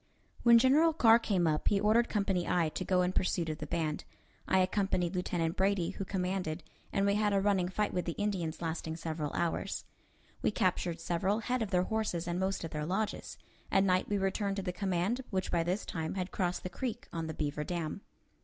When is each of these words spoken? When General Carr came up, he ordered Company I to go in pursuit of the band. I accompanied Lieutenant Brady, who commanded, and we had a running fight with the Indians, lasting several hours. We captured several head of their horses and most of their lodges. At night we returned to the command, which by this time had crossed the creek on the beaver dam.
When 0.41 0.57
General 0.57 0.93
Carr 0.93 1.19
came 1.19 1.45
up, 1.45 1.67
he 1.67 1.79
ordered 1.79 2.09
Company 2.09 2.47
I 2.47 2.69
to 2.69 2.83
go 2.83 3.03
in 3.03 3.13
pursuit 3.13 3.49
of 3.49 3.59
the 3.59 3.67
band. 3.67 4.03
I 4.47 4.57
accompanied 4.57 5.13
Lieutenant 5.15 5.55
Brady, 5.55 5.91
who 5.91 6.05
commanded, 6.05 6.63
and 6.91 7.05
we 7.05 7.13
had 7.13 7.33
a 7.33 7.39
running 7.39 7.69
fight 7.69 7.93
with 7.93 8.05
the 8.05 8.13
Indians, 8.17 8.63
lasting 8.63 8.95
several 8.97 9.31
hours. 9.33 9.85
We 10.41 10.49
captured 10.49 10.99
several 10.99 11.41
head 11.41 11.61
of 11.61 11.69
their 11.69 11.83
horses 11.83 12.27
and 12.27 12.39
most 12.39 12.63
of 12.63 12.71
their 12.71 12.83
lodges. 12.83 13.37
At 13.71 13.83
night 13.83 14.09
we 14.09 14.17
returned 14.17 14.55
to 14.55 14.63
the 14.63 14.73
command, 14.73 15.21
which 15.29 15.51
by 15.51 15.61
this 15.61 15.85
time 15.85 16.15
had 16.15 16.31
crossed 16.31 16.63
the 16.63 16.69
creek 16.71 17.07
on 17.13 17.27
the 17.27 17.35
beaver 17.35 17.63
dam. 17.63 18.01